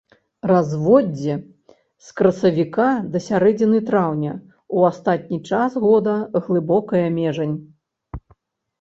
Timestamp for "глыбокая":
6.45-7.07